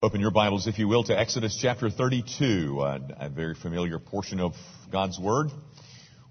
[0.00, 4.38] Open your Bibles, if you will, to Exodus chapter 32, uh, a very familiar portion
[4.38, 4.52] of
[4.92, 5.48] God's Word.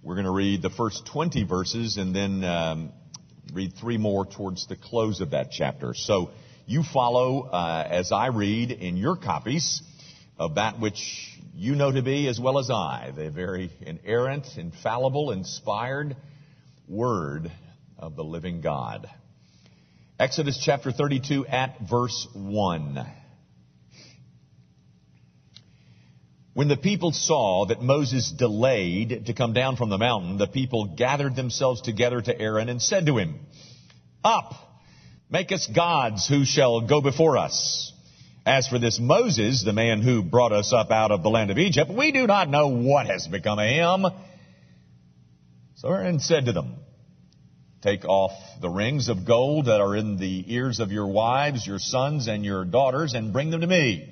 [0.02, 2.94] We're going to read the first 20 verses and then um,
[3.52, 5.94] read three more towards the close of that chapter.
[5.94, 6.30] So
[6.66, 9.82] you follow uh, as I read in your copies
[10.40, 15.32] of that which you know to be as well as I, the very inerrant, infallible,
[15.32, 16.16] inspired
[16.88, 17.52] Word
[18.00, 19.10] of the living God.
[20.18, 23.06] Exodus chapter 32 at verse 1.
[26.58, 30.96] When the people saw that Moses delayed to come down from the mountain, the people
[30.98, 33.42] gathered themselves together to Aaron and said to him,
[34.24, 34.56] Up,
[35.30, 37.94] make us gods who shall go before us.
[38.44, 41.60] As for this Moses, the man who brought us up out of the land of
[41.60, 44.08] Egypt, we do not know what has become of him.
[45.76, 46.78] So Aaron said to them,
[47.84, 51.78] Take off the rings of gold that are in the ears of your wives, your
[51.78, 54.12] sons, and your daughters, and bring them to me.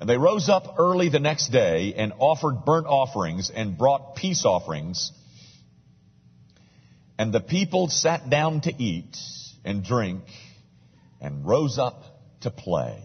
[0.00, 4.44] And they rose up early the next day and offered burnt offerings and brought peace
[4.44, 5.10] offerings.
[7.18, 9.16] And the people sat down to eat
[9.64, 10.22] and drink
[11.20, 12.02] and rose up
[12.42, 13.02] to play.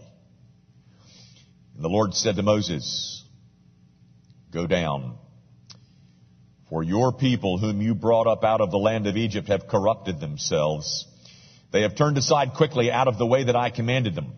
[1.74, 3.24] And the Lord said to Moses,
[4.52, 5.16] Go down,
[6.68, 10.20] for your people whom you brought up out of the land of Egypt have corrupted
[10.20, 11.06] themselves.
[11.72, 14.34] They have turned aside quickly out of the way that I commanded them.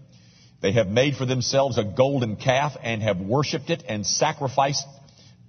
[0.64, 4.86] They have made for themselves a golden calf and have worshipped it and sacrificed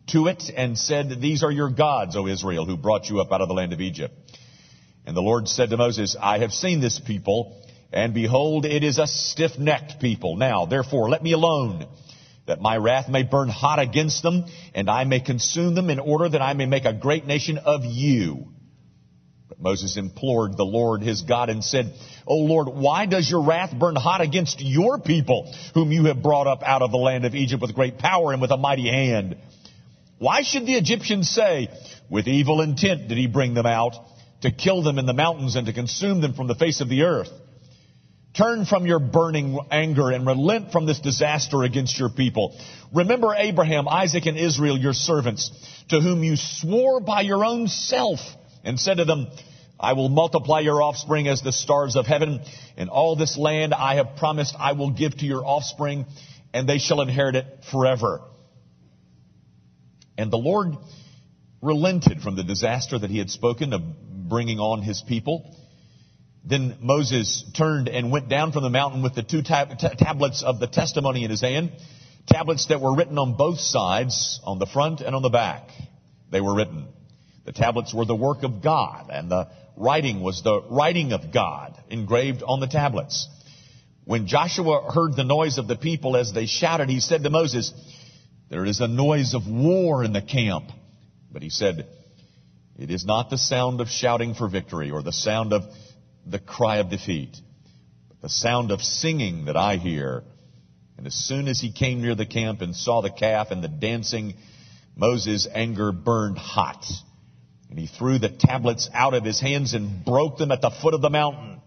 [0.08, 3.40] to it and said, These are your gods, O Israel, who brought you up out
[3.40, 4.14] of the land of Egypt.
[5.06, 9.00] And the Lord said to Moses, I have seen this people, and behold, it is
[9.00, 10.36] a stiff-necked people.
[10.36, 11.88] Now, therefore, let me alone,
[12.46, 14.44] that my wrath may burn hot against them,
[14.74, 17.86] and I may consume them in order that I may make a great nation of
[17.86, 18.50] you.
[19.47, 21.94] But Moses implored the Lord his God and said,
[22.25, 26.47] O Lord, why does your wrath burn hot against your people, whom you have brought
[26.47, 29.38] up out of the land of Egypt with great power and with a mighty hand?
[30.17, 31.69] Why should the Egyptians say,
[32.09, 33.94] with evil intent did he bring them out,
[34.41, 37.03] to kill them in the mountains and to consume them from the face of the
[37.03, 37.29] earth?
[38.35, 42.57] Turn from your burning anger and relent from this disaster against your people.
[42.94, 45.51] Remember Abraham, Isaac, and Israel, your servants,
[45.89, 48.19] to whom you swore by your own self
[48.66, 49.28] and said to them,
[49.80, 52.42] I will multiply your offspring as the stars of heaven,
[52.76, 56.06] and all this land I have promised I will give to your offspring,
[56.53, 58.22] and they shall inherit it forever.
[60.18, 60.75] And the Lord
[61.62, 63.81] relented from the disaster that he had spoken of
[64.30, 65.56] bringing on his people.
[66.46, 70.44] Then Moses turned and went down from the mountain with the two tab- t- tablets
[70.44, 71.72] of the testimony in his hand,
[72.28, 75.70] tablets that were written on both sides, on the front and on the back.
[76.31, 76.88] They were written.
[77.45, 79.47] The tablets were the work of God, and the
[79.78, 83.28] writing was the writing of God engraved on the tablets.
[84.03, 87.72] When Joshua heard the noise of the people as they shouted, he said to Moses,
[88.50, 90.72] There is a noise of war in the camp.
[91.31, 91.88] But he said,
[92.78, 95.63] It is not the sound of shouting for victory or the sound of
[96.25, 97.38] the cry of defeat,
[98.07, 100.23] but the sound of singing that I hear.
[100.97, 103.67] And as soon as he came near the camp and saw the calf and the
[103.67, 104.35] dancing,
[104.95, 106.85] Moses' anger burned hot.
[107.75, 110.94] And he threw the tablets out of his hands and broke them at the foot
[110.94, 111.59] of the mountain.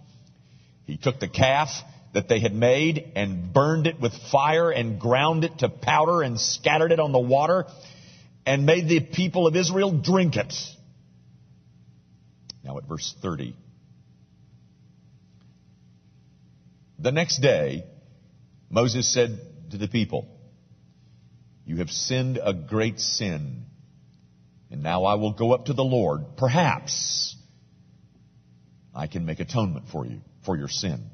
[0.87, 1.69] He took the calf
[2.15, 6.41] that they had made and burned it with fire and ground it to powder and
[6.41, 7.67] scattered it on the water
[8.47, 10.55] and made the people of Israel drink it.
[12.65, 13.55] Now at verse 30.
[17.01, 17.85] The next day,
[18.71, 19.39] Moses said
[19.73, 20.27] to the people,
[21.67, 23.67] You have sinned a great sin
[24.71, 26.37] and now I will go up to the Lord.
[26.37, 27.37] Perhaps
[28.95, 31.11] I can make atonement for you, for your sin.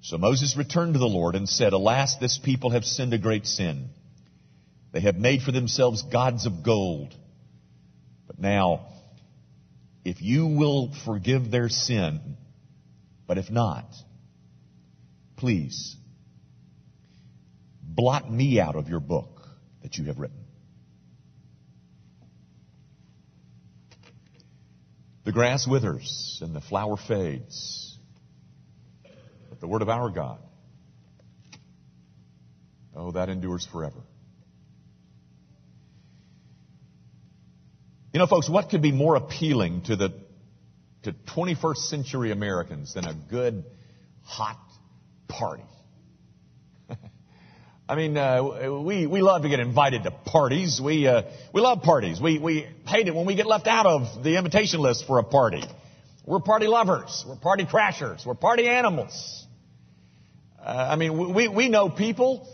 [0.00, 3.46] So Moses returned to the Lord and said, Alas, this people have sinned a great
[3.46, 3.90] sin.
[4.92, 7.14] They have made for themselves gods of gold.
[8.26, 8.86] But now,
[10.04, 12.36] if you will forgive their sin,
[13.28, 13.86] but if not,
[15.36, 15.96] please
[17.80, 19.42] blot me out of your book
[19.82, 20.41] that you have written.
[25.24, 27.96] The grass withers and the flower fades.
[29.48, 30.38] But the word of our God,
[32.96, 34.02] oh, that endures forever.
[38.12, 40.12] You know, folks, what could be more appealing to the
[41.04, 43.64] to 21st century Americans than a good
[44.22, 44.60] hot
[45.28, 45.64] party?
[47.92, 50.80] I mean, uh, we we love to get invited to parties.
[50.82, 52.22] We uh, we love parties.
[52.22, 55.22] We we hate it when we get left out of the invitation list for a
[55.22, 55.62] party.
[56.24, 57.22] We're party lovers.
[57.28, 58.24] We're party crashers.
[58.24, 59.46] We're party animals.
[60.58, 62.48] Uh, I mean, we we know people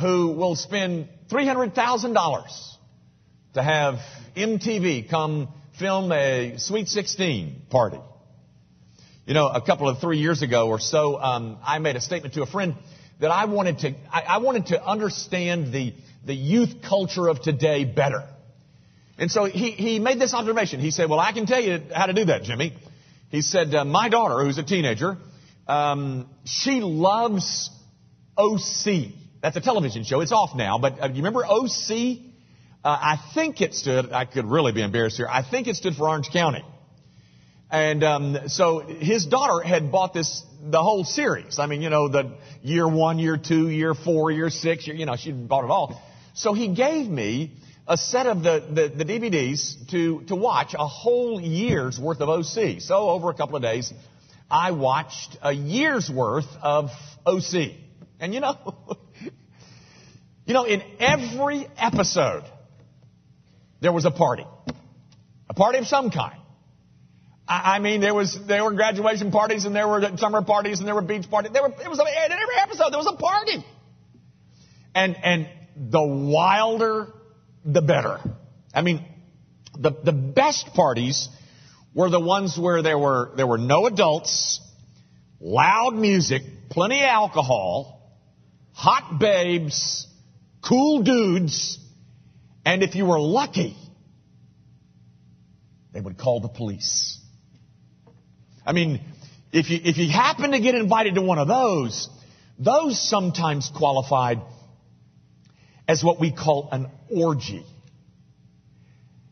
[0.00, 2.76] who will spend three hundred thousand dollars
[3.54, 4.00] to have
[4.34, 8.00] MTV come film a Sweet 16 party.
[9.24, 12.34] You know, a couple of three years ago or so, um, I made a statement
[12.34, 12.74] to a friend
[13.20, 15.94] that I wanted to, I, I wanted to understand the,
[16.24, 18.24] the youth culture of today better.
[19.18, 20.80] And so he, he made this observation.
[20.80, 22.72] He said, well, I can tell you how to do that, Jimmy.
[23.28, 25.18] He said, uh, my daughter, who's a teenager,
[25.68, 27.70] um, she loves
[28.36, 29.12] OC.
[29.42, 30.20] That's a television show.
[30.20, 32.18] It's off now, but uh, you remember OC?
[32.82, 35.94] Uh, I think it stood, I could really be embarrassed here, I think it stood
[35.94, 36.64] for Orange County.
[37.70, 41.58] And um, so his daughter had bought this, the whole series.
[41.58, 42.32] I mean, you know, the
[42.62, 46.02] year one, year two, year four, year six, year, you know, she bought it all.
[46.34, 47.52] So he gave me
[47.86, 52.28] a set of the, the, the DVDs to, to watch a whole year's worth of
[52.28, 52.80] OC.
[52.80, 53.92] So over a couple of days,
[54.50, 56.90] I watched a year's worth of
[57.24, 57.72] OC.
[58.18, 58.56] And you know,
[60.44, 62.42] you know, in every episode,
[63.80, 64.44] there was a party.
[65.48, 66.39] A party of some kind.
[67.50, 70.86] I, I mean, there was, there were graduation parties and there were summer parties and
[70.86, 71.50] there were beach parties.
[71.52, 73.64] There were, it was, in every episode there was a party.
[74.94, 77.08] And, and the wilder,
[77.64, 78.20] the better.
[78.72, 79.04] I mean,
[79.76, 81.28] the, the best parties
[81.92, 84.60] were the ones where there were, there were no adults,
[85.40, 88.16] loud music, plenty of alcohol,
[88.72, 90.06] hot babes,
[90.62, 91.78] cool dudes,
[92.64, 93.76] and if you were lucky,
[95.92, 97.19] they would call the police.
[98.64, 99.00] I mean,
[99.52, 102.08] if you, if you happen to get invited to one of those,
[102.58, 104.40] those sometimes qualified
[105.88, 107.64] as what we call an orgy.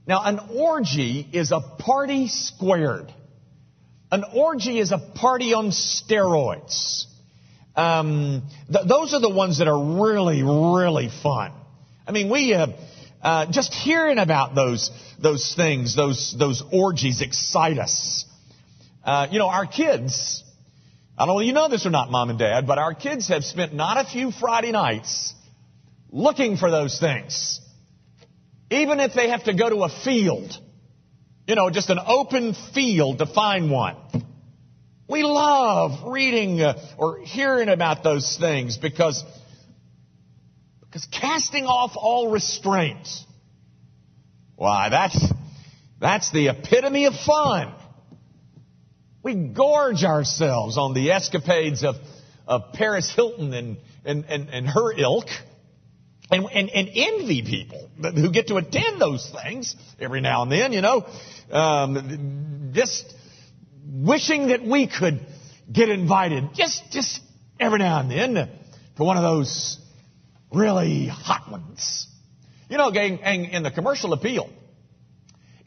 [0.06, 3.12] Now, an orgy is a party squared.
[4.10, 7.04] An orgy is a party on steroids.
[7.76, 8.42] Um,
[8.72, 11.52] th- those are the ones that are really, really fun.
[12.06, 12.68] I mean, we, uh,
[13.22, 14.90] uh, just hearing about those
[15.20, 18.24] those things, those those orgies, excite us.
[19.08, 20.44] Uh, you know, our kids.
[21.16, 23.42] I don't know you know this or not, mom and dad, but our kids have
[23.42, 25.32] spent not a few Friday nights
[26.10, 27.58] looking for those things,
[28.70, 30.52] even if they have to go to a field.
[31.46, 33.96] You know, just an open field to find one.
[35.08, 39.24] We love reading uh, or hearing about those things because
[40.82, 43.08] because casting off all restraint.
[44.56, 45.32] Why, that's,
[45.98, 47.72] that's the epitome of fun.
[49.22, 51.96] We gorge ourselves on the escapades of,
[52.46, 55.26] of Paris Hilton and, and, and, and her ilk.
[56.30, 60.74] And, and, and, envy people who get to attend those things every now and then,
[60.74, 61.06] you know.
[61.50, 63.14] Um, just
[63.86, 65.20] wishing that we could
[65.72, 67.20] get invited just, just
[67.58, 68.34] every now and then
[68.96, 69.78] to one of those
[70.52, 72.06] really hot ones.
[72.68, 74.50] You know, gang, in the commercial appeal,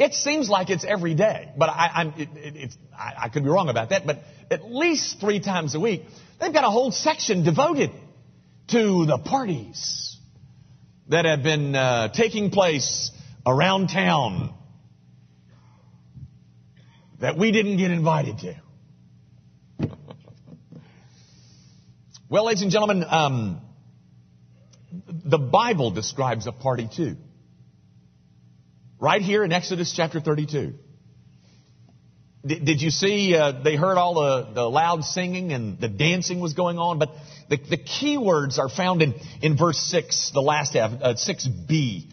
[0.01, 3.69] it seems like it's every day, but I, it, it, I, I could be wrong
[3.69, 4.07] about that.
[4.07, 6.05] But at least three times a week,
[6.39, 7.91] they've got a whole section devoted
[8.69, 10.17] to the parties
[11.09, 13.11] that have been uh, taking place
[13.45, 14.55] around town
[17.19, 18.55] that we didn't get invited to.
[22.27, 23.61] well, ladies and gentlemen, um,
[25.07, 27.17] the Bible describes a party too.
[29.01, 30.75] Right here in Exodus chapter 32.
[32.45, 36.39] Did, did you see, uh, they heard all the, the loud singing and the dancing
[36.39, 37.09] was going on, but
[37.49, 42.11] the, the key words are found in, in verse 6, the last half, uh, 6b,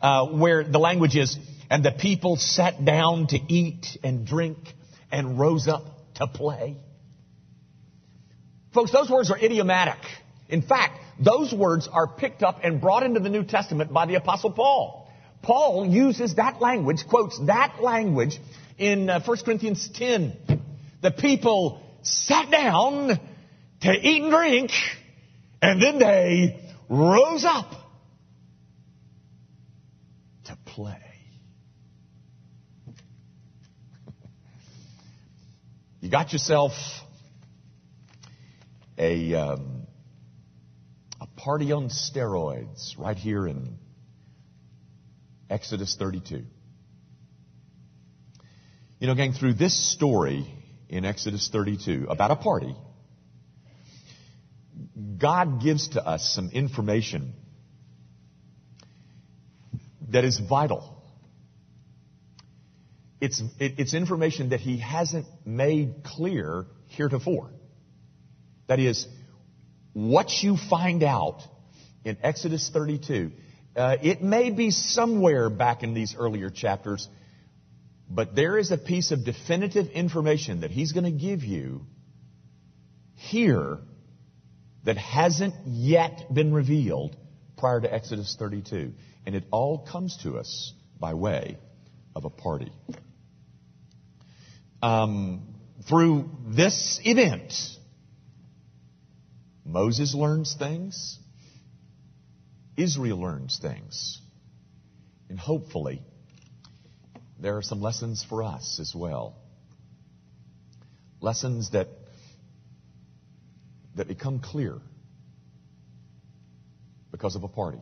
[0.00, 1.38] uh, where the language is,
[1.70, 4.58] and the people sat down to eat and drink
[5.12, 5.84] and rose up
[6.16, 6.76] to play.
[8.74, 10.00] Folks, those words are idiomatic.
[10.48, 14.16] In fact, those words are picked up and brought into the New Testament by the
[14.16, 15.05] apostle Paul.
[15.46, 18.40] Paul uses that language, quotes that language
[18.78, 20.36] in uh, 1 Corinthians 10.
[21.02, 23.20] The people sat down
[23.82, 24.72] to eat and drink,
[25.62, 27.70] and then they rose up
[30.46, 30.98] to play.
[36.00, 36.72] You got yourself
[38.98, 39.86] a um,
[41.36, 43.78] party on steroids right here in
[45.48, 46.44] Exodus 32.
[48.98, 50.46] You know, gang, through this story
[50.88, 52.74] in Exodus 32 about a party,
[55.18, 57.34] God gives to us some information
[60.08, 60.92] that is vital.
[63.20, 67.50] It's, it, it's information that He hasn't made clear heretofore.
[68.68, 69.06] That is,
[69.92, 71.42] what you find out
[72.04, 73.32] in Exodus 32,
[73.76, 77.08] uh, it may be somewhere back in these earlier chapters,
[78.08, 81.82] but there is a piece of definitive information that He's going to give you
[83.14, 83.78] here
[84.84, 87.16] that hasn't yet been revealed
[87.56, 88.92] prior to Exodus 32.
[89.26, 91.58] And it all comes to us by way
[92.14, 92.72] of a party.
[94.82, 95.54] Um,
[95.88, 97.52] through this event,
[99.64, 101.18] Moses learns things,
[102.76, 104.20] Israel learns things,
[105.28, 106.02] and hopefully
[107.38, 109.36] there are some lessons for us as well.
[111.20, 111.88] Lessons that
[113.96, 114.78] that become clear
[117.10, 117.80] because of a party.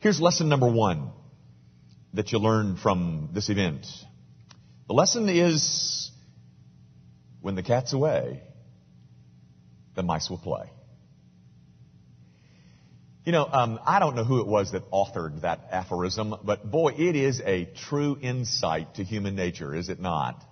[0.00, 1.10] Here's lesson number one
[2.14, 3.86] that you learn from this event.
[4.88, 6.10] The lesson is
[7.40, 8.42] when the cat's away,
[9.94, 10.68] the mice will play.
[13.24, 16.92] You know, um, I don't know who it was that authored that aphorism, but boy,
[16.98, 20.42] it is a true insight to human nature, is it not?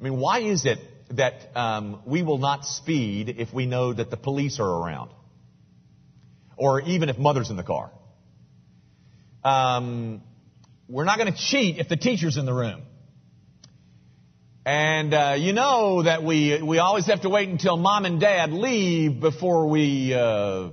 [0.00, 0.78] I mean, why is it
[1.10, 5.10] that um, we will not speed if we know that the police are around,
[6.56, 7.90] or even if mother's in the car?
[9.44, 10.22] Um,
[10.88, 12.82] we're not going to cheat if the teacher's in the room.
[14.64, 18.52] And uh, you know that we we always have to wait until mom and dad
[18.52, 20.70] leave before we, uh,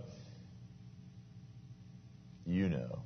[2.49, 3.03] you know.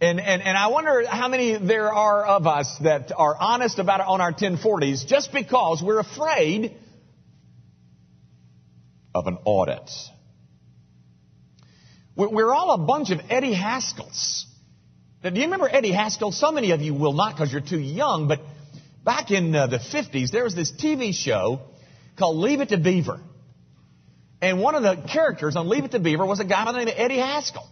[0.00, 4.00] And, and, and I wonder how many there are of us that are honest about
[4.00, 6.76] it on our 1040s just because we're afraid
[9.14, 9.90] of an audit.
[12.16, 14.44] We're all a bunch of Eddie Haskells.
[15.22, 16.32] Now, do you remember Eddie Haskell?
[16.32, 18.40] So many of you will not because you're too young, but
[19.04, 21.62] back in uh, the 50s, there was this TV show
[22.16, 23.20] called Leave It to Beaver.
[24.44, 26.78] And one of the characters on Leave It to Beaver was a guy by the
[26.80, 27.66] name of Eddie Haskell.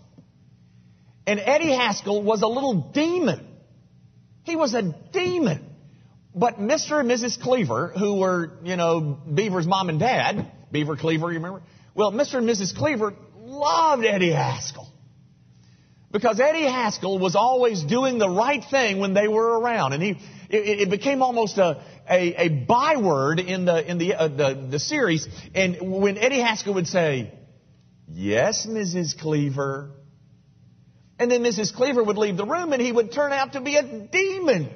[1.26, 3.46] And Eddie Haskell was a little demon.
[4.44, 4.80] He was a
[5.12, 5.66] demon.
[6.34, 6.98] But Mr.
[6.98, 7.38] and Mrs.
[7.38, 11.60] Cleaver, who were, you know, Beaver's mom and dad, Beaver Cleaver, you remember?
[11.94, 12.38] Well, Mr.
[12.38, 12.74] and Mrs.
[12.74, 14.88] Cleaver loved Eddie Haskell.
[16.10, 19.92] Because Eddie Haskell was always doing the right thing when they were around.
[19.92, 20.16] And he,
[20.52, 24.78] it, it became almost a, a, a, byword in the, in the, uh, the, the
[24.78, 25.26] series.
[25.54, 27.32] And when Eddie Haskell would say,
[28.08, 29.18] Yes, Mrs.
[29.18, 29.90] Cleaver.
[31.18, 31.74] And then Mrs.
[31.74, 34.68] Cleaver would leave the room and he would turn out to be a demon.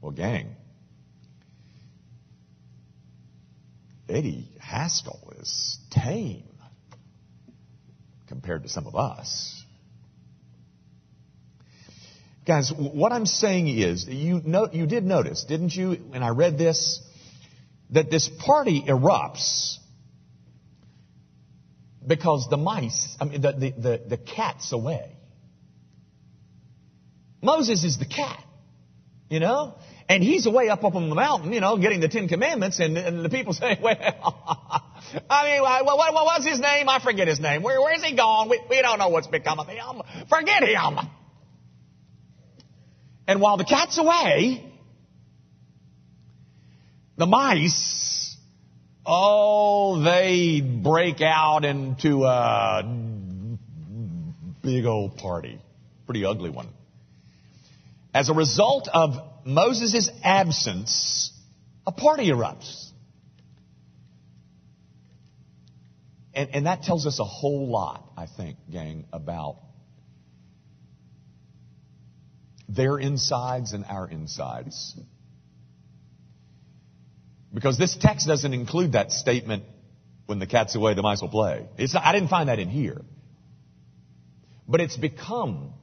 [0.00, 0.56] Well, gang,
[4.08, 6.48] Eddie Haskell is tame
[8.26, 9.61] compared to some of us.
[12.44, 16.58] Guys, what I'm saying is, you, know, you did notice, didn't you, when I read
[16.58, 17.00] this,
[17.90, 19.76] that this party erupts
[22.04, 25.12] because the mice, I mean, the, the, the, the cat's away.
[27.40, 28.42] Moses is the cat,
[29.30, 29.76] you know?
[30.08, 32.98] And he's away up, up on the mountain, you know, getting the Ten Commandments, and,
[32.98, 33.94] and the people say, well,
[35.30, 36.88] I mean, what, what, what, was his name?
[36.88, 37.62] I forget his name.
[37.62, 38.48] Where, where's he gone?
[38.48, 40.02] We, we don't know what's become of him.
[40.28, 40.98] Forget him.
[43.26, 44.72] And while the cat's away,
[47.16, 48.36] the mice,
[49.06, 52.82] oh, they break out into a
[54.62, 55.60] big old party.
[56.06, 56.68] Pretty ugly one.
[58.14, 61.32] As a result of Moses' absence,
[61.86, 62.90] a party erupts.
[66.34, 69.56] And, and that tells us a whole lot, I think, gang, about
[72.74, 74.94] their insides and our insides.
[77.52, 79.64] Because this text doesn't include that statement,
[80.26, 81.66] when the cat's away, the mice will play.
[81.76, 83.02] It's I didn't find that in here.
[84.66, 85.74] But it's become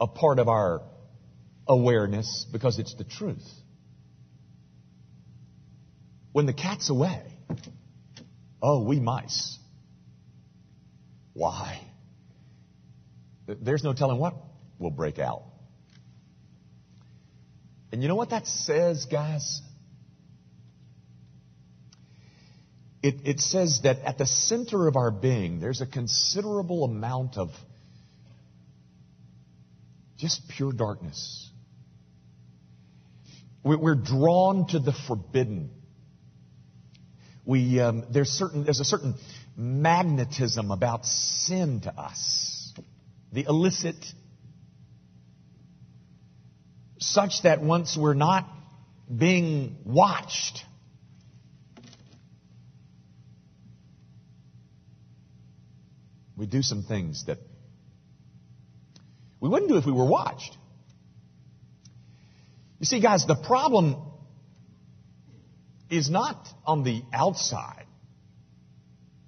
[0.00, 0.82] a part of our
[1.66, 3.46] awareness because it's the truth.
[6.32, 7.22] When the cat's away,
[8.60, 9.58] Oh, we mice.
[11.32, 11.80] Why?
[13.46, 14.34] There's no telling what
[14.78, 15.44] will break out.
[17.92, 19.62] And you know what that says, guys?
[23.02, 27.50] It, it says that at the center of our being, there's a considerable amount of
[30.18, 31.48] Just pure darkness.
[33.62, 35.70] We're drawn to the forbidden.
[37.44, 39.14] We, um, there's, certain, there's a certain
[39.56, 42.72] magnetism about sin to us,
[43.32, 43.96] the illicit,
[46.98, 48.48] such that once we're not
[49.14, 50.64] being watched,
[56.36, 57.38] we do some things that
[59.40, 60.56] we wouldn't do if we were watched.
[62.80, 63.96] You see, guys, the problem
[65.90, 67.86] is not on the outside.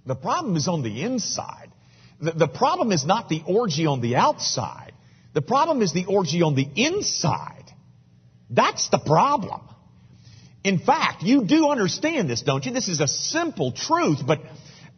[0.07, 1.71] The problem is on the inside.
[2.21, 4.93] The, the, problem is not the orgy on the outside.
[5.33, 7.60] The problem is the orgy on the inside.
[8.51, 9.61] That's the problem.
[10.65, 12.73] In fact, you do understand this, don't you?
[12.73, 14.41] This is a simple truth, but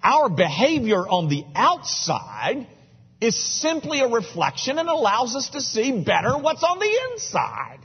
[0.03, 2.67] our behavior on the outside
[3.21, 7.79] is simply a reflection and allows us to see better what's on the inside.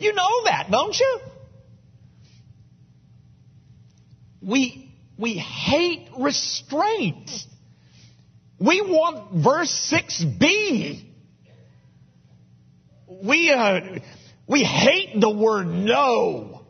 [0.00, 1.20] You know that, don't you?
[4.42, 7.30] We, we hate restraint.
[8.58, 11.13] We want verse 6b.
[13.22, 13.98] We, uh,
[14.46, 16.62] we hate the word no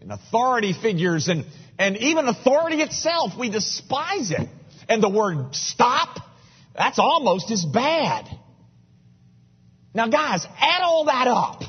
[0.00, 1.44] and authority figures and,
[1.78, 3.32] and even authority itself.
[3.38, 4.48] We despise it.
[4.88, 6.18] And the word stop,
[6.74, 8.28] that's almost as bad.
[9.94, 11.62] Now guys, add all that up.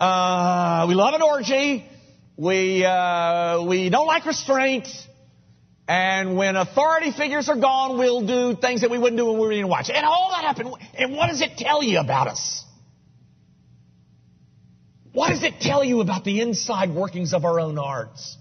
[0.00, 1.88] Uh, we love an orgy.
[2.36, 4.88] We, uh, we don't like restraint.
[5.86, 9.40] And when authority figures are gone, we'll do things that we wouldn't do when we
[9.40, 9.90] were reading watch.
[9.90, 10.74] And all that happened.
[10.94, 12.64] And what does it tell you about us?
[15.12, 18.36] What does it tell you about the inside workings of our own hearts?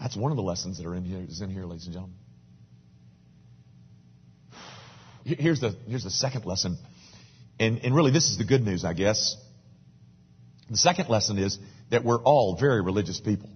[0.00, 2.16] That's one of the lessons that are in here, is in here, ladies and gentlemen.
[5.24, 6.76] Here's the, here's the second lesson.
[7.60, 9.36] And, and really, this is the good news, I guess.
[10.72, 11.58] The second lesson is
[11.90, 13.48] that we're all very religious people.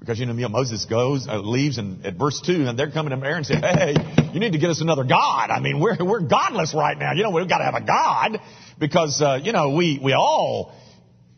[0.00, 3.24] Because, you know, Moses goes, uh, leaves, and at verse 2, and they're coming to
[3.24, 3.94] Aaron and say, hey,
[4.32, 5.50] you need to get us another God.
[5.50, 7.12] I mean, we're, we're godless right now.
[7.12, 8.40] You know, we've got to have a God
[8.80, 10.74] because, uh, you know, we, we all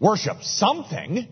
[0.00, 1.28] worship something.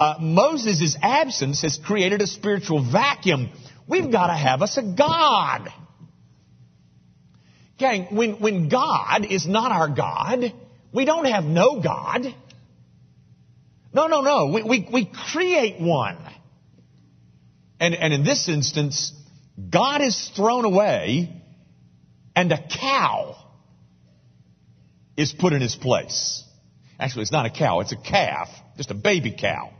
[0.00, 3.50] Uh, Moses' absence has created a spiritual vacuum
[3.88, 5.70] We've got to have us a God.
[7.78, 10.52] Gang, when, when God is not our God,
[10.92, 12.34] we don't have no God.
[13.92, 14.50] No, no, no.
[14.52, 16.18] We, we, we create one.
[17.80, 19.12] And, and in this instance,
[19.70, 21.42] God is thrown away
[22.34, 23.36] and a cow
[25.16, 26.44] is put in his place.
[26.98, 29.70] Actually, it's not a cow, it's a calf, just a baby cow.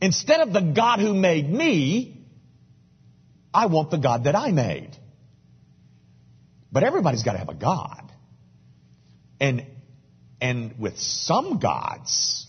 [0.00, 2.26] Instead of the God who made me,
[3.52, 4.96] I want the God that I made.
[6.74, 8.12] But everybody's got to have a God.
[9.40, 9.64] And,
[10.40, 12.46] and with some gods,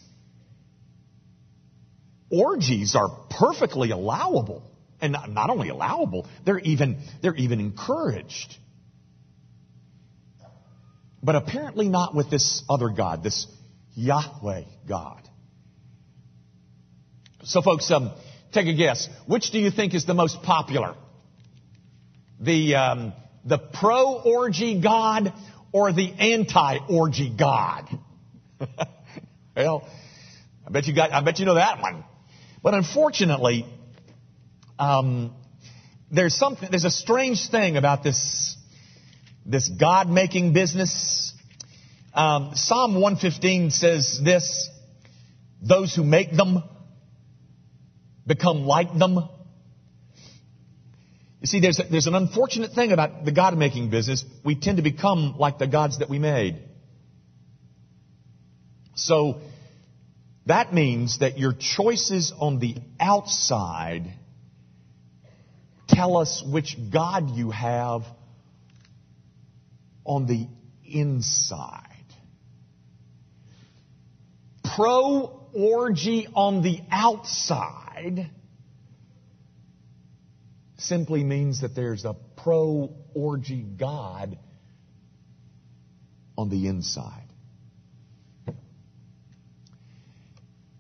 [2.30, 4.70] orgies are perfectly allowable.
[5.00, 8.58] And not, only allowable, they're even, they're even encouraged.
[11.24, 13.48] But apparently not with this other God, this
[13.94, 15.22] Yahweh God.
[17.44, 18.12] So folks, um,
[18.56, 19.10] Take a guess.
[19.28, 20.96] Which do you think is the most popular?
[22.40, 23.14] The, um,
[23.46, 25.34] the pro-orgy God
[25.72, 27.88] or the anti-orgy God?
[29.56, 29.88] well,
[30.68, 32.04] I bet you got, I bet you know that one.
[32.64, 33.66] But unfortunately,
[34.80, 35.34] um,
[36.12, 38.58] there's something, there's a strange thing about this,
[39.46, 41.34] this God-making business.
[42.14, 44.70] Um, Psalm 115 says this,
[45.62, 46.64] those who make them
[48.26, 49.20] become like them.
[51.46, 54.26] You see, there's, there's an unfortunate thing about the God making business.
[54.44, 56.58] We tend to become like the gods that we made.
[58.96, 59.42] So,
[60.48, 64.12] that means that your choices on the outside
[65.88, 68.02] tell us which God you have
[70.04, 70.48] on the
[70.84, 72.08] inside.
[74.76, 78.32] Pro orgy on the outside
[80.78, 84.38] simply means that there's a pro orgy God
[86.38, 87.24] on the inside.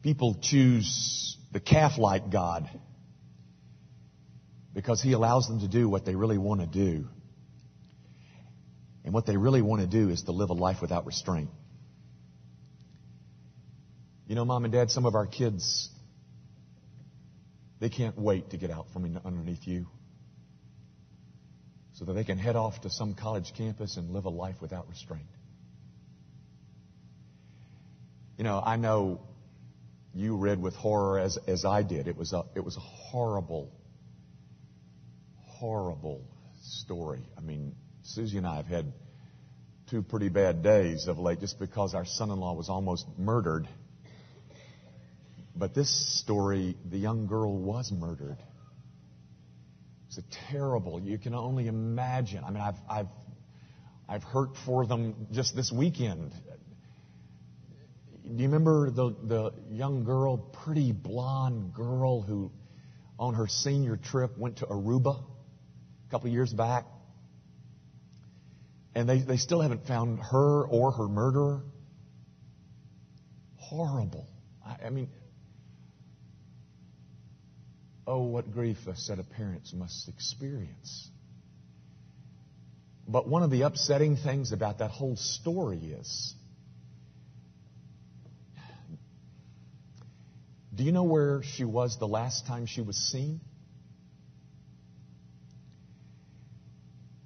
[0.02, 2.70] People choose the calf like God
[4.74, 7.08] because he allows them to do what they really want to do.
[9.04, 11.50] And what they really want to do is to live a life without restraint.
[14.28, 15.90] You know, mom and dad, some of our kids,
[17.80, 19.88] they can't wait to get out from underneath you
[21.94, 24.88] so that they can head off to some college campus and live a life without
[24.90, 25.28] restraint.
[28.38, 29.22] You know, I know
[30.14, 32.08] you read with horror as, as I did.
[32.08, 33.72] It was a, it was a horrible,
[35.40, 36.22] horrible
[36.62, 37.22] story.
[37.38, 38.92] I mean, Susie and I have had
[39.90, 43.68] two pretty bad days of late just because our son-in-law was almost murdered.
[45.56, 45.89] But this
[46.20, 48.38] story, the young girl was murdered.
[50.08, 51.00] It's a terrible.
[51.00, 52.44] You can only imagine.
[52.44, 53.08] I mean, I've, I've,
[54.08, 56.34] I've hurt for them just this weekend.
[58.24, 62.52] Do you remember the, the young girl, pretty blonde girl who
[63.18, 65.24] on her senior trip went to Aruba
[66.08, 66.86] a couple of years back?
[68.94, 71.63] And they, they still haven't found her or her murderer.
[73.58, 74.28] Horrible.
[74.65, 75.10] I, I mean,
[78.08, 81.10] oh, what grief a set of parents must experience.
[83.08, 86.34] But one of the upsetting things about that whole story is
[90.74, 93.41] do you know where she was the last time she was seen?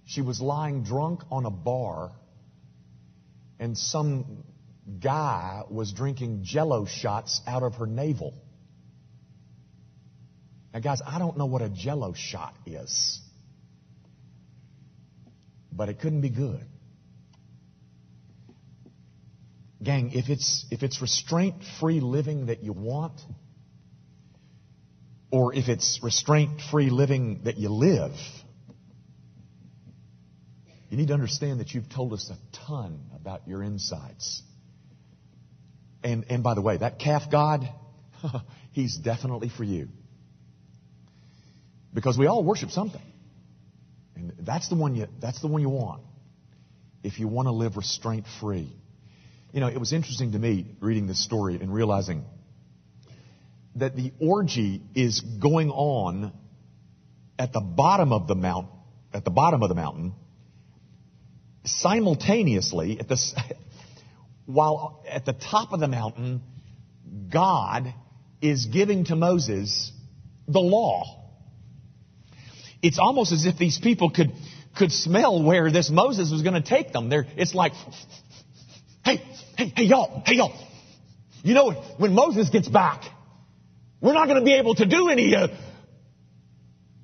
[0.06, 2.12] She was lying drunk on a bar,
[3.60, 4.44] and some
[5.00, 8.34] guy was drinking jello shots out of her navel.
[10.80, 13.20] Now, guys, I don't know what a jello shot is,
[15.74, 16.63] but it couldn't be good.
[19.84, 23.20] Gang, if it's, if it's restraint free living that you want,
[25.32, 28.13] or if it's restraint free living that you live,
[30.89, 34.44] you need to understand that you've told us a ton about your insides.
[36.06, 37.70] And, and by the way, that calf God,
[38.72, 39.89] he's definitely for you.
[41.93, 43.02] Because we all worship something.
[44.15, 46.04] And that's the one you, that's the one you want.
[47.04, 48.75] If you want to live restraint free.
[49.52, 52.25] You know, it was interesting to me reading this story and realizing
[53.75, 56.34] that the orgy is going on
[57.38, 58.67] at the bottom of the mount,
[59.13, 60.13] at the bottom of the mountain,
[61.63, 63.17] simultaneously at the,
[64.45, 66.41] while at the top of the mountain,
[67.30, 67.93] God
[68.41, 69.91] is giving to Moses
[70.47, 71.19] the law.
[72.82, 74.32] It's almost as if these people could,
[74.78, 77.10] could smell where this Moses was going to take them.
[77.10, 77.74] They're, it's like,
[79.04, 79.18] hey,
[79.58, 80.54] hey, hey, y'all, hey, y'all.
[81.44, 83.04] You know, when Moses gets back,
[84.02, 85.50] we're not going to be able to do any of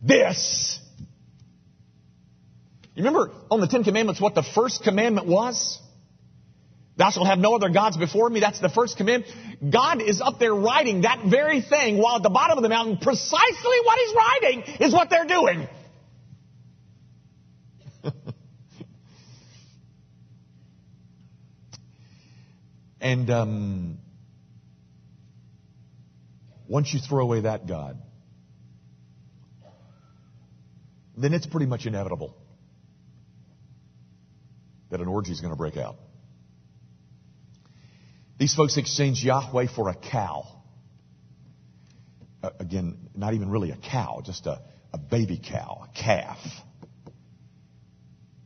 [0.01, 0.79] this.
[2.95, 5.79] You remember on the Ten Commandments what the first commandment was?
[6.97, 8.39] Thou shalt have no other gods before me.
[8.39, 9.33] That's the first commandment.
[9.69, 12.97] God is up there writing that very thing while at the bottom of the mountain,
[12.97, 15.67] precisely what he's writing is what they're doing.
[23.01, 23.97] and um,
[26.67, 27.97] once you throw away that God,
[31.17, 32.37] then it's pretty much inevitable
[34.91, 35.97] that an orgy is going to break out.
[38.37, 40.45] These folks exchange Yahweh for a cow.
[42.43, 44.61] Uh, again, not even really a cow, just a,
[44.93, 46.37] a baby cow, a calf.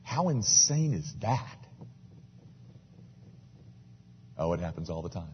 [0.03, 1.57] How insane is that?
[4.37, 5.33] Oh, it happens all the time.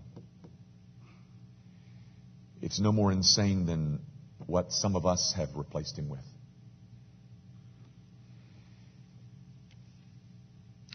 [2.61, 3.99] It's no more insane than
[4.47, 6.23] what some of us have replaced him with.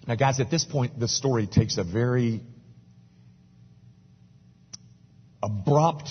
[0.06, 2.42] Now, guys, at this point, the story takes a very
[5.70, 6.08] abrupt,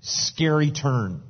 [0.00, 1.20] scary turn.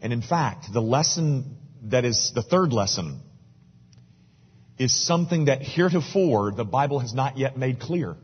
[0.00, 3.20] And in fact, the lesson that is the third lesson
[4.78, 8.16] is something that heretofore the Bible has not yet made clear.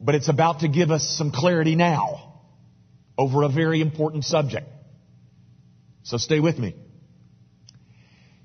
[0.00, 2.40] But it's about to give us some clarity now
[3.16, 4.66] over a very important subject.
[6.02, 6.74] So stay with me.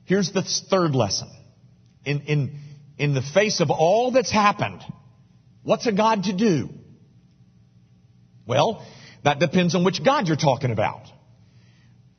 [0.04, 1.30] Here's the third lesson.
[2.06, 2.60] In, in,
[3.00, 4.84] in the face of all that's happened,
[5.66, 6.70] what's a God to do?
[8.48, 8.86] Well,
[9.24, 11.08] that depends on which God you're talking about.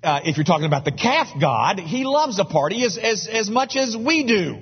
[0.03, 3.49] Uh, if you're talking about the calf God, he loves a party as, as, as
[3.49, 4.59] much as we do.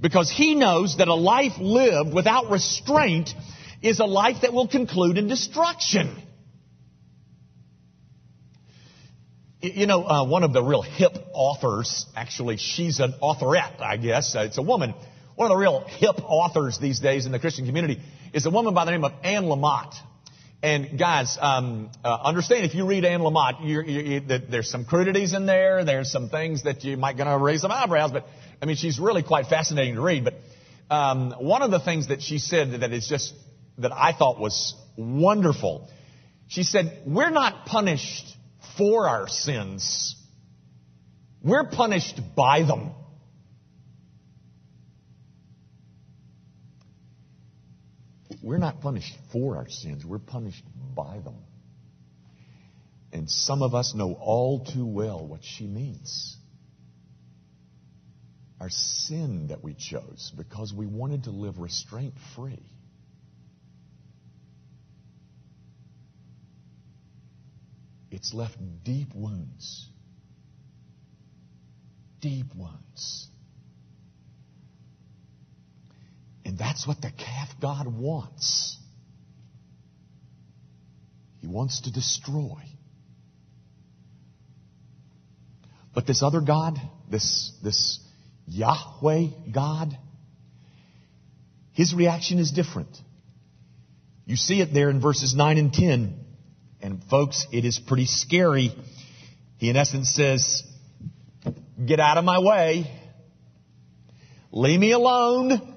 [0.00, 3.30] Because he knows that a life lived without restraint
[3.82, 6.16] is a life that will conclude in destruction.
[9.60, 14.34] You know, uh, one of the real hip authors, actually, she's an authorette, I guess.
[14.36, 14.94] Uh, it's a woman.
[15.36, 18.00] One of the real hip authors these days in the Christian community
[18.32, 19.94] is a woman by the name of Anne Lamott.
[20.62, 24.84] And guys, um, uh, understand if you read Anne Lamott, you're, you're, you, there's some
[24.84, 25.84] crudities in there.
[25.84, 28.26] There's some things that you might gonna raise some eyebrows, but
[28.62, 30.24] I mean, she's really quite fascinating to read.
[30.24, 30.34] But
[30.88, 33.34] um, one of the things that she said that is just
[33.78, 35.90] that I thought was wonderful.
[36.46, 38.36] She said, "We're not punished
[38.78, 40.14] for our sins.
[41.42, 42.92] We're punished by them."
[48.44, 51.36] We're not punished for our sins, we're punished by them.
[53.10, 56.36] And some of us know all too well what she means.
[58.60, 62.62] Our sin that we chose because we wanted to live restraint free.
[68.10, 69.88] It's left deep wounds.
[72.20, 73.28] Deep wounds.
[76.44, 78.78] And that's what the calf God wants.
[81.40, 82.60] He wants to destroy.
[85.94, 86.78] But this other God,
[87.10, 88.00] this, this
[88.46, 89.96] Yahweh God,
[91.72, 92.96] his reaction is different.
[94.26, 96.18] You see it there in verses 9 and 10.
[96.80, 98.74] And folks, it is pretty scary.
[99.58, 100.62] He in essence says,
[101.84, 102.90] get out of my way.
[104.50, 105.73] Leave me alone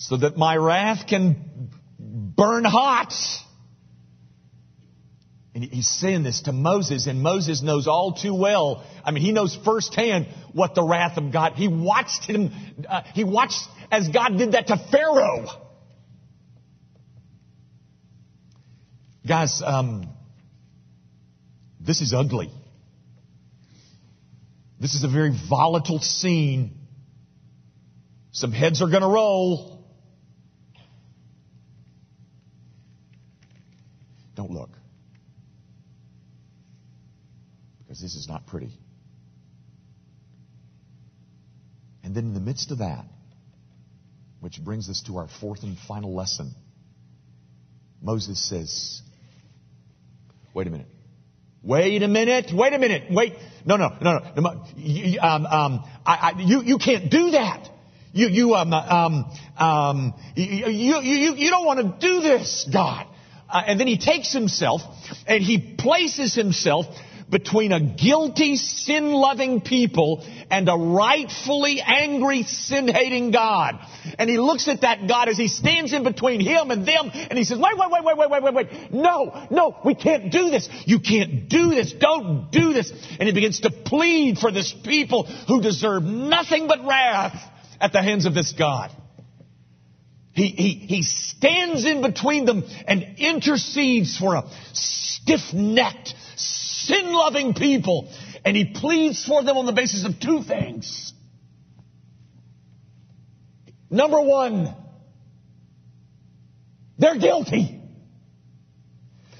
[0.00, 3.12] so that my wrath can burn hot.
[5.54, 8.82] And he's saying this to Moses, and Moses knows all too well.
[9.04, 11.52] I mean, he knows firsthand what the wrath of God.
[11.52, 12.50] He watched him.
[12.88, 13.60] Uh, he watched
[13.90, 15.46] as God did that to Pharaoh.
[19.28, 20.08] Guys, um,
[21.78, 22.50] this is ugly.
[24.80, 26.70] This is a very volatile scene.
[28.32, 29.69] Some heads are going to roll.
[34.40, 34.70] Don't look.
[37.82, 38.70] Because this is not pretty.
[42.02, 43.04] And then in the midst of that,
[44.40, 46.54] which brings us to our fourth and final lesson,
[48.00, 49.02] Moses says,
[50.54, 50.88] wait a minute.
[51.62, 52.50] Wait a minute.
[52.54, 53.10] Wait a minute.
[53.10, 53.34] Wait.
[53.66, 54.64] No, no, no, no.
[54.74, 57.68] You, um, um, I, I, you, you can't do that.
[58.14, 63.06] You, you, um, um, um, you, you, you, you don't want to do this, God.
[63.50, 64.82] Uh, and then he takes himself
[65.26, 66.86] and he places himself
[67.30, 73.78] between a guilty, sin-loving people and a rightfully angry, sin-hating God.
[74.18, 77.38] And he looks at that God as he stands in between him and them and
[77.38, 78.92] he says, wait, wait, wait, wait, wait, wait, wait, wait.
[78.92, 80.68] No, no, we can't do this.
[80.86, 81.92] You can't do this.
[81.92, 82.92] Don't do this.
[83.18, 87.40] And he begins to plead for this people who deserve nothing but wrath
[87.80, 88.90] at the hands of this God.
[90.32, 98.12] He, he, he stands in between them and intercedes for a stiff-necked, sin-loving people.
[98.44, 101.12] And he pleads for them on the basis of two things.
[103.90, 104.74] Number one,
[106.96, 107.80] they're guilty.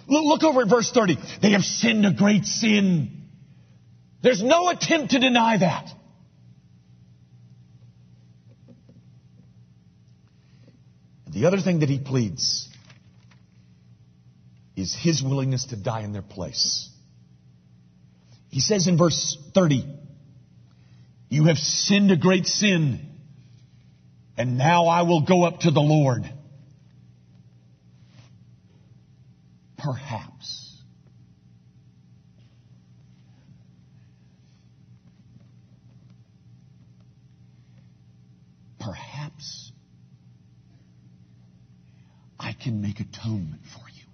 [0.08, 1.18] Look over at verse 30.
[1.40, 3.28] They have sinned a great sin.
[4.22, 5.88] There's no attempt to deny that.
[11.40, 12.68] The other thing that he pleads
[14.76, 16.90] is his willingness to die in their place.
[18.50, 19.86] He says in verse 30,
[21.30, 23.06] You have sinned a great sin,
[24.36, 26.30] and now I will go up to the Lord.
[29.78, 30.60] Perhaps
[42.40, 44.04] I can make atonement for you.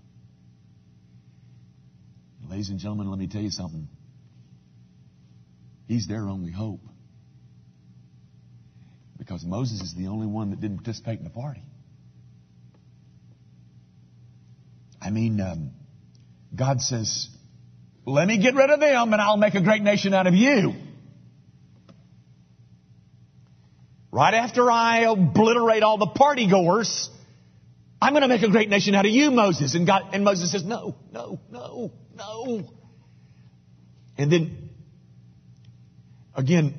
[2.48, 3.88] Ladies and gentlemen, let me tell you something.
[5.86, 6.80] He's their only hope.
[9.18, 11.62] Because Moses is the only one that didn't participate in the party.
[15.00, 15.70] I mean, um,
[16.54, 17.28] God says,
[18.04, 20.74] let me get rid of them and I'll make a great nation out of you.
[24.12, 27.10] Right after I obliterate all the party goers,
[28.00, 29.74] I'm going to make a great nation out of you, Moses.
[29.74, 32.72] And God, and Moses says, no, no, no, no.
[34.18, 34.70] And then,
[36.34, 36.74] again,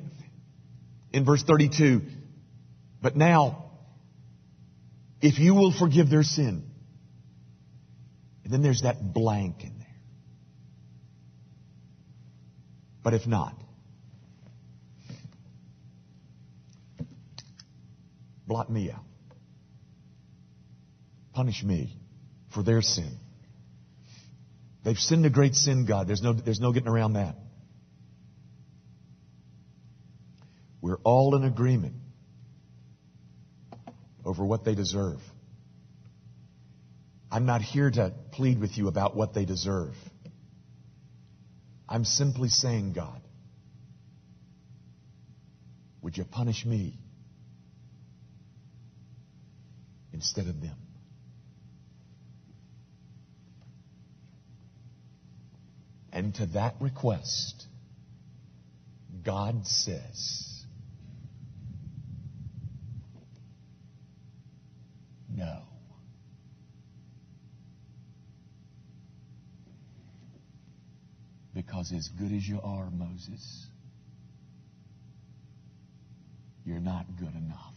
[1.12, 2.02] in verse 32,
[3.02, 3.70] but now,
[5.20, 6.64] if you will forgive their sin,
[8.44, 9.86] and then there's that blank in there.
[13.02, 13.54] But if not,
[18.46, 19.04] blot me out.
[21.38, 21.96] Punish me
[22.52, 23.16] for their sin.
[24.82, 26.08] They've sinned a great sin, God.
[26.08, 27.36] There's no, there's no getting around that.
[30.80, 31.94] We're all in agreement
[34.24, 35.20] over what they deserve.
[37.30, 39.94] I'm not here to plead with you about what they deserve.
[41.88, 43.20] I'm simply saying, God,
[46.02, 46.98] would you punish me
[50.12, 50.87] instead of them?
[56.18, 57.64] And to that request,
[59.24, 60.64] God says,
[65.32, 65.60] no.
[71.54, 73.66] Because as good as you are, Moses,
[76.64, 77.74] you're not good enough.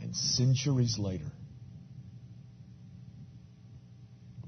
[0.00, 1.32] And centuries later,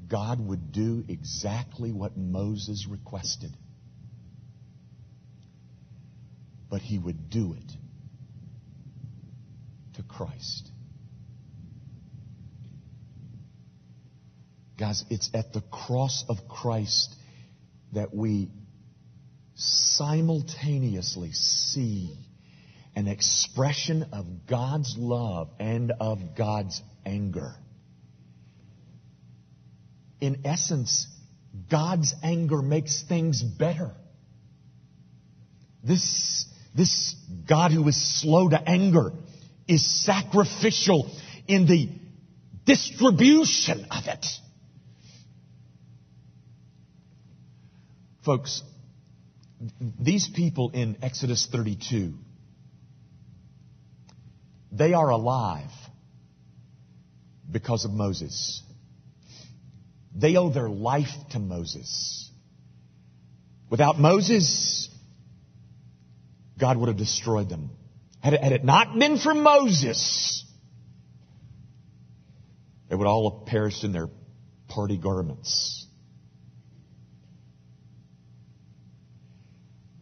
[0.09, 3.51] God would do exactly what Moses requested.
[6.69, 7.73] But he would do it
[9.95, 10.71] to Christ.
[14.79, 17.15] Guys, it's at the cross of Christ
[17.93, 18.51] that we
[19.55, 22.15] simultaneously see
[22.95, 27.55] an expression of God's love and of God's anger.
[30.21, 31.07] In essence,
[31.71, 33.93] God's anger makes things better.
[35.83, 37.15] This, this
[37.49, 39.13] God who is slow to anger
[39.69, 41.11] is sacrificial
[41.47, 41.89] in the
[42.65, 44.27] distribution of it.
[48.25, 48.63] Folks,
[49.81, 52.15] these people in Exodus 32,
[54.73, 55.71] they are alive
[57.51, 58.63] because of Moses.
[60.19, 62.31] They owe their life to Moses.
[63.69, 64.89] Without Moses,
[66.59, 67.71] God would have destroyed them.
[68.23, 70.45] Had it, had it not been for Moses,
[72.89, 74.09] they would all have perished in their
[74.69, 75.87] party garments.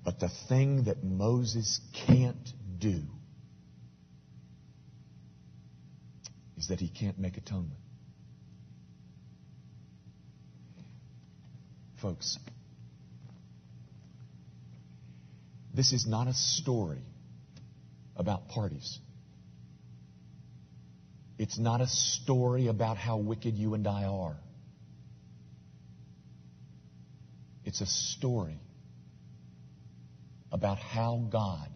[0.04, 3.02] But the thing that Moses can't do
[6.56, 7.80] is that he can't make atonement.
[12.04, 12.38] Folks,
[15.72, 17.00] this is not a story
[18.14, 18.98] about parties.
[21.38, 24.36] It's not a story about how wicked you and I are.
[27.64, 28.60] It's a story
[30.52, 31.70] about how God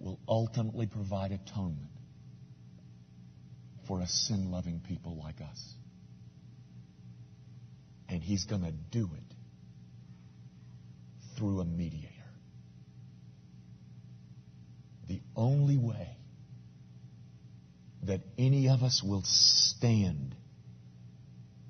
[0.00, 1.92] will ultimately provide atonement
[3.86, 5.74] for a sin loving people like us.
[8.10, 9.34] And He's going to do it
[11.38, 12.08] through a mediator.
[15.08, 16.16] The only way
[18.02, 20.34] that any of us will stand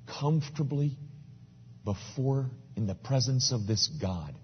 [0.07, 0.97] comfortably
[1.85, 4.35] before in the presence of this God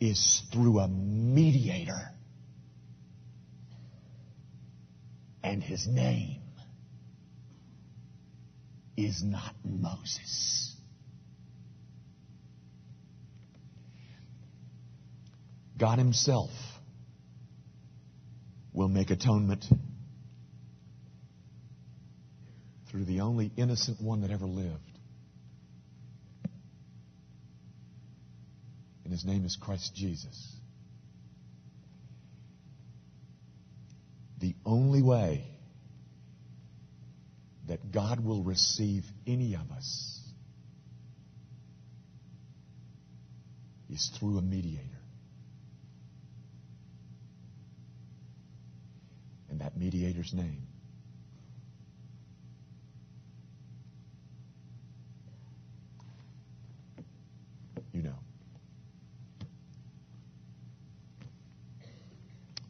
[0.00, 2.10] is through a mediator.
[5.42, 6.42] And his name
[8.96, 10.73] is not Moses.
[15.76, 16.50] God Himself
[18.72, 19.64] will make atonement
[22.90, 24.98] through the only innocent one that ever lived.
[29.04, 30.56] And His name is Christ Jesus.
[34.40, 35.44] The only way
[37.68, 40.20] that God will receive any of us
[43.90, 45.03] is through a mediator.
[49.54, 50.66] And that mediator's name
[57.92, 58.16] you know.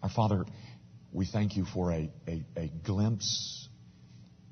[0.03, 0.45] Our Father,
[1.11, 3.67] we thank you for a, a, a glimpse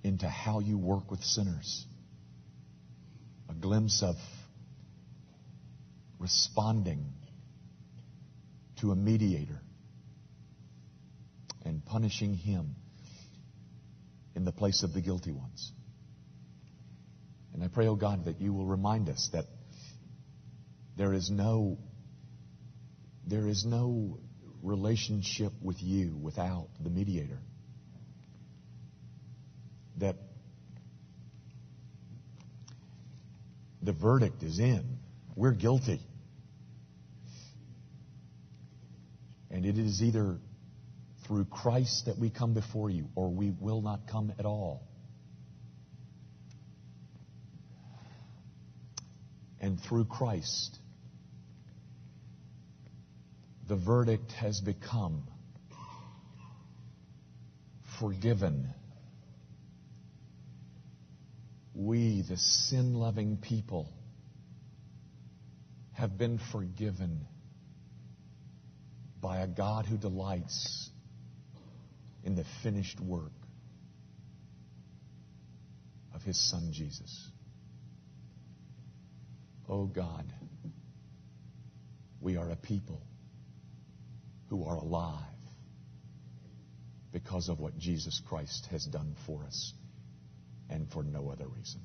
[0.02, 1.84] into how you work with sinners,
[3.50, 4.16] a glimpse of
[6.18, 7.12] responding
[8.80, 9.60] to a mediator
[11.64, 12.74] and punishing him
[14.34, 15.72] in the place of the guilty ones.
[17.54, 19.44] And I pray, oh God, that you will remind us that
[20.96, 21.78] there is no,
[23.26, 24.18] there is no
[24.62, 27.38] relationship with you without the mediator.
[29.98, 30.16] That
[33.82, 34.98] the verdict is in.
[35.36, 36.00] We're guilty.
[39.50, 40.38] And it is either
[41.32, 44.86] through Christ that we come before you, or we will not come at all.
[49.58, 50.78] And through Christ,
[53.66, 55.22] the verdict has become
[57.98, 58.68] forgiven.
[61.74, 63.88] We, the sin loving people,
[65.94, 67.26] have been forgiven
[69.22, 70.90] by a God who delights
[72.24, 73.32] in the finished work
[76.14, 77.30] of his son Jesus.
[79.68, 80.24] Oh God,
[82.20, 83.00] we are a people
[84.48, 85.24] who are alive
[87.12, 89.72] because of what Jesus Christ has done for us
[90.70, 91.80] and for no other reason.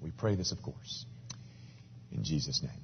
[0.00, 1.06] We pray this, of course,
[2.12, 2.83] in Jesus' name.